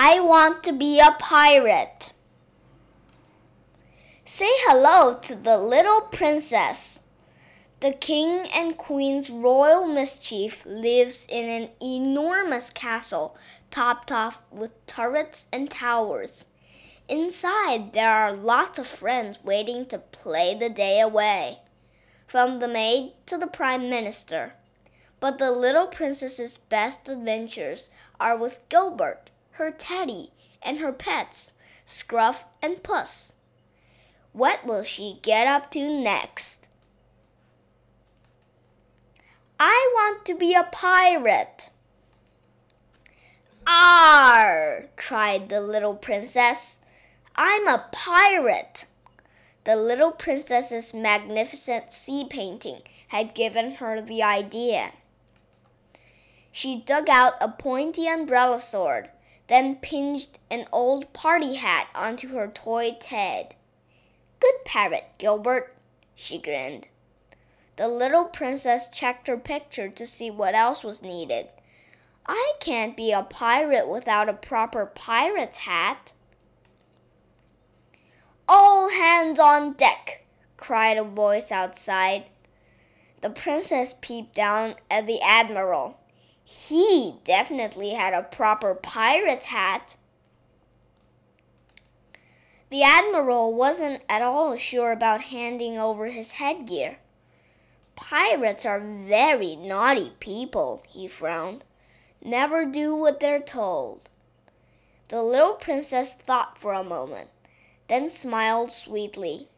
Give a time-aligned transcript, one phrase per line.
[0.00, 2.12] I want to be a pirate.
[4.24, 7.00] Say hello to the little princess.
[7.80, 13.36] The king and queen's royal mischief lives in an enormous castle
[13.72, 16.44] topped off with turrets and towers.
[17.08, 21.58] Inside, there are lots of friends waiting to play the day away,
[22.24, 24.52] from the maid to the prime minister.
[25.18, 27.90] But the little princess's best adventures
[28.20, 30.30] are with Gilbert, her teddy,
[30.62, 31.52] and her pets,
[31.84, 33.32] Scruff and Puss.
[34.32, 36.68] What will she get up to next?
[39.58, 41.70] I want to be a pirate.
[43.66, 44.86] Arr!
[44.96, 46.78] cried the little princess.
[47.34, 48.86] I'm a pirate.
[49.64, 54.92] The little princess's magnificent sea painting had given her the idea.
[56.52, 59.10] She dug out a pointy umbrella sword,
[59.48, 63.54] then pinched an old party hat onto her toy head.
[64.40, 65.74] Good parrot, Gilbert,
[66.14, 66.86] she grinned.
[67.76, 71.48] The little princess checked her picture to see what else was needed.
[72.26, 76.12] I can't be a pirate without a proper pirate's hat.
[78.46, 80.24] All hands on deck,
[80.56, 82.24] cried a voice outside.
[83.22, 85.98] The princess peeped down at the admiral.
[86.50, 89.96] He definitely had a proper pirate's hat.
[92.70, 97.00] The Admiral wasn't at all sure about handing over his headgear.
[97.96, 101.64] Pirates are very naughty people, he frowned.
[102.24, 104.08] Never do what they're told.
[105.08, 107.28] The little princess thought for a moment,
[107.88, 109.48] then smiled sweetly.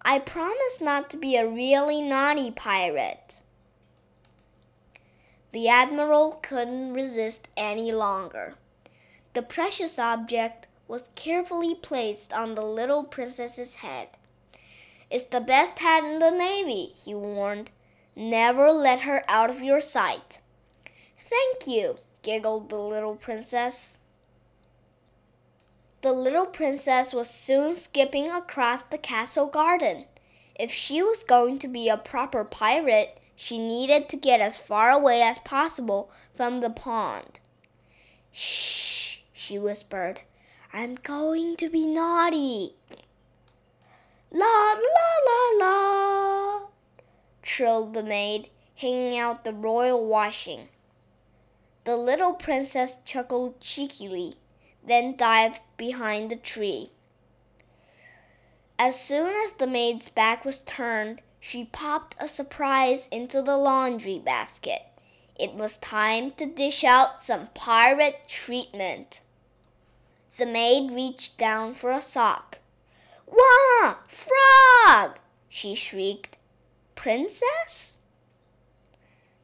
[0.00, 3.36] I promise not to be a really naughty pirate.
[5.52, 8.54] The Admiral couldn't resist any longer.
[9.34, 14.08] The precious object was carefully placed on the little princess's head.
[15.10, 17.70] It's the best hat in the Navy, he warned.
[18.14, 20.40] Never let her out of your sight.
[21.28, 23.98] Thank you, giggled the little princess.
[26.02, 30.06] The little princess was soon skipping across the castle garden.
[30.54, 34.90] If she was going to be a proper pirate, she needed to get as far
[34.90, 37.40] away as possible from the pond.
[38.30, 40.20] Shh, she whispered.
[40.74, 42.74] I'm going to be naughty.
[44.30, 46.66] La la la la,
[47.42, 50.68] trilled the maid, hanging out the royal washing.
[51.84, 54.36] The little princess chuckled cheekily,
[54.84, 56.90] then dived behind the tree.
[58.78, 64.18] As soon as the maid's back was turned, she popped a surprise into the laundry
[64.18, 64.82] basket.
[65.38, 69.22] It was time to dish out some pirate treatment.
[70.36, 72.58] The maid reached down for a sock.
[73.26, 73.96] Wah!
[74.06, 75.18] Frog!
[75.48, 76.36] she shrieked.
[76.94, 77.96] Princess?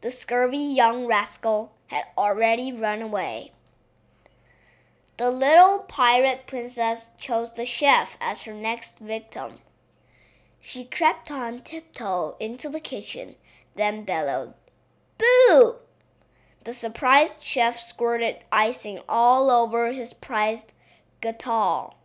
[0.00, 3.52] The scurvy young rascal had already run away.
[5.16, 9.60] The little pirate princess chose the chef as her next victim.
[10.66, 13.36] She crept on tiptoe into the kitchen,
[13.74, 14.54] then bellowed,
[15.18, 15.76] Boo!
[16.64, 20.72] The surprised chef squirted icing all over his prized
[21.20, 21.96] Gatal.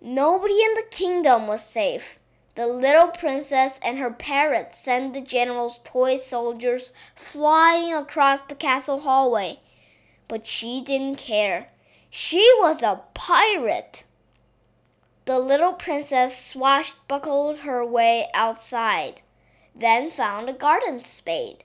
[0.00, 2.18] Nobody in the kingdom was safe.
[2.56, 9.02] The little princess and her parrot sent the general's toy soldiers flying across the castle
[9.02, 9.60] hallway.
[10.26, 11.68] But she didn't care.
[12.10, 14.02] She was a pirate.
[15.24, 19.20] The little princess swashbuckled her way outside,
[19.72, 21.62] then found a garden spade.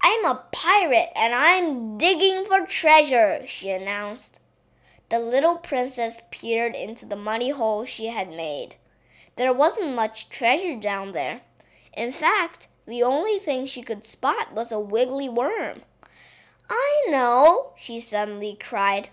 [0.00, 4.40] I'm a pirate and I'm digging for treasure, she announced.
[5.10, 8.76] The little princess peered into the muddy hole she had made.
[9.36, 11.42] There wasn't much treasure down there.
[11.92, 15.82] In fact, the only thing she could spot was a wiggly worm.
[16.70, 19.10] I know, she suddenly cried.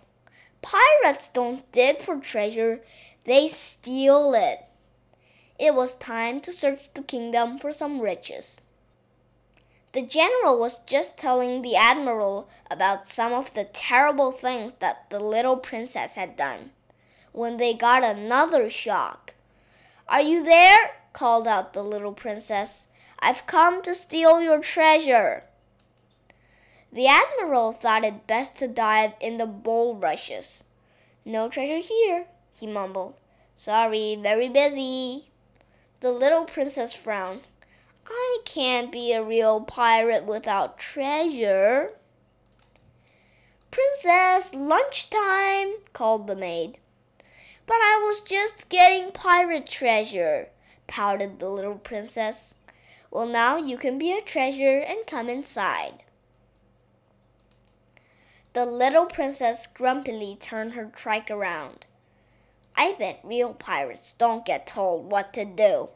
[0.62, 2.82] Pirates don't dig for treasure,
[3.30, 4.66] they steal it.
[5.60, 8.60] It was time to search the kingdom for some riches.
[9.92, 15.20] The general was just telling the admiral about some of the terrible things that the
[15.20, 16.72] little princess had done
[17.32, 19.36] when they got another shock.
[20.08, 20.96] Are you there?
[21.14, 22.88] called out the little princess.
[23.20, 25.44] I've come to steal your treasure.
[26.92, 30.64] The admiral thought it best to dive in the bulrushes.
[31.24, 33.16] No treasure here, he mumbled.
[33.56, 35.30] Sorry, very busy.
[36.00, 37.48] The little princess frowned.
[38.08, 41.92] I can't be a real pirate without treasure.
[43.70, 46.78] Princess, lunchtime, called the maid.
[47.66, 50.50] But I was just getting pirate treasure,
[50.88, 52.56] pouted the little princess.
[53.12, 56.04] Well, now you can be a treasure and come inside.
[58.54, 61.86] The little princess grumpily turned her trike around.
[62.82, 65.90] I bet real pirates don't get told what to do.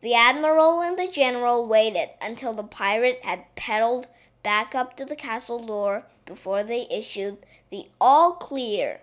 [0.00, 4.06] The admiral and the general waited until the pirate had paddled
[4.44, 7.38] back up to the castle door before they issued
[7.70, 9.00] the all clear.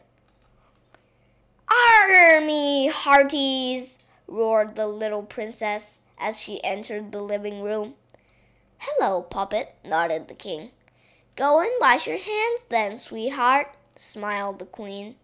[1.69, 3.97] Army hearties!
[4.25, 7.95] roared the little princess as she entered the living room.
[8.77, 10.71] Hello, puppet, nodded the king.
[11.35, 15.17] Go and wash your hands then, sweetheart, smiled the queen.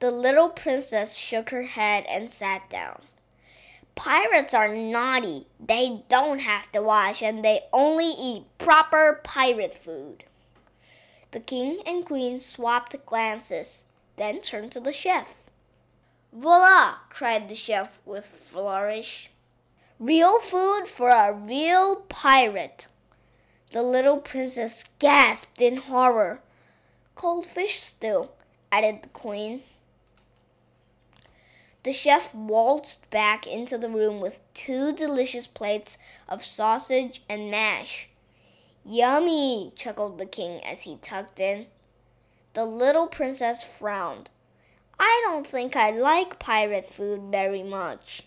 [0.00, 3.02] The little princess shook her head and sat down.
[3.96, 5.48] Pirates are naughty.
[5.58, 10.22] They don't have to wash and they only eat proper pirate food.
[11.32, 13.86] The king and queen swapped glances,
[14.16, 15.50] then turned to the chef.
[16.32, 16.98] Voila!
[17.10, 19.30] cried the chef with flourish.
[19.98, 22.86] Real food for a real pirate.
[23.72, 26.40] The little princess gasped in horror.
[27.16, 28.28] Cold fish stew,
[28.70, 29.62] added the queen.
[31.88, 35.96] The chef waltzed back into the room with two delicious plates
[36.28, 38.10] of sausage and mash.
[38.84, 41.66] Yummy, chuckled the king as he tucked in.
[42.52, 44.28] The little princess frowned.
[45.00, 48.24] I don't think I like pirate food very much.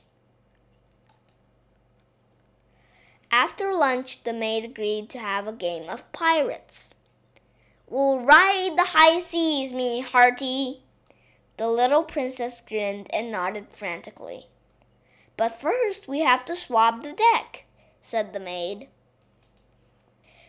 [3.30, 6.96] After lunch, the maid agreed to have a game of pirates.
[7.88, 10.82] We'll ride the high seas, me hearty,
[11.62, 14.48] the little princess grinned and nodded frantically.
[15.38, 17.66] But first we have to swab the deck,
[18.02, 18.88] said the maid.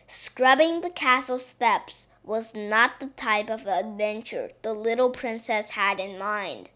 [0.07, 6.17] Scrubbing the castle steps was not the type of adventure the little princess had in
[6.17, 6.69] mind.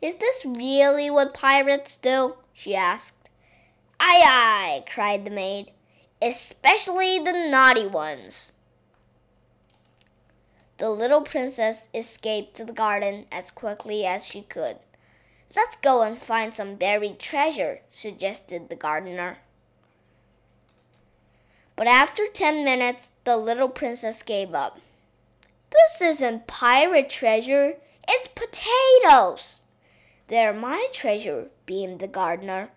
[0.00, 2.36] Is this really what pirates do?
[2.54, 3.28] she asked.
[4.00, 5.72] Aye, aye, cried the maid,
[6.22, 8.52] especially the naughty ones.
[10.80, 14.78] The little princess escaped to the garden as quickly as she could.
[15.54, 19.40] Let's go and find some buried treasure, suggested the gardener.
[21.76, 24.80] But after ten minutes, the little princess gave up.
[25.70, 27.76] This isn't pirate treasure,
[28.08, 29.60] it's potatoes.
[30.28, 32.70] They're my treasure, beamed the gardener.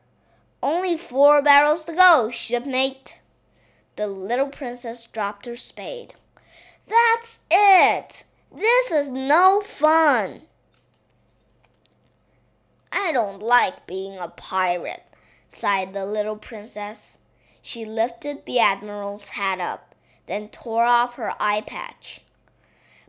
[0.61, 3.21] Only four barrels to go, shipmate.
[3.95, 6.15] The little princess dropped her spade.
[6.87, 8.23] That's it!
[8.51, 10.43] This is no fun!
[12.91, 15.03] I don't like being a pirate,
[15.49, 17.17] sighed the little princess.
[17.61, 19.95] She lifted the Admiral's hat up,
[20.27, 22.21] then tore off her eye patch.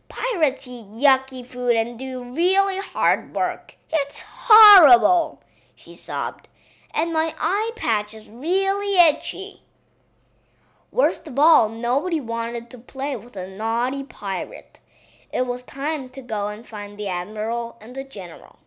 [0.07, 3.75] Pirates eat yucky food and do really hard work.
[3.91, 5.43] It's horrible,
[5.75, 6.47] she sobbed,
[6.93, 9.64] and my eye patch is really itchy.
[10.95, 14.79] Worst of all, nobody wanted to play with a naughty pirate.
[15.29, 18.59] It was time to go and find the admiral and the general.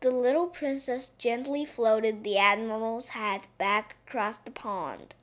[0.00, 5.14] The little princess gently floated the admiral's hat back across the pond.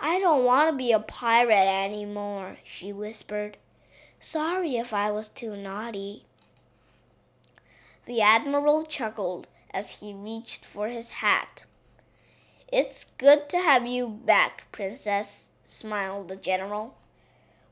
[0.00, 3.58] I don't want to be a pirate any more, she whispered.
[4.18, 6.24] Sorry if I was too naughty.
[8.06, 11.64] The admiral chuckled as he reached for his hat.
[12.70, 16.98] It's good to have you back, Princess, smiled the general.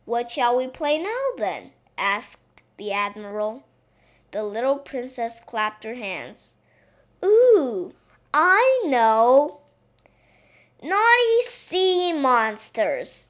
[0.06, 1.72] What shall we play now, then?
[1.98, 2.40] asked
[2.78, 3.64] the admiral.
[4.30, 6.54] The little princess clapped her hands.
[7.22, 7.92] Ooh,
[8.32, 9.60] I know.
[10.82, 13.28] Naughty sea monsters,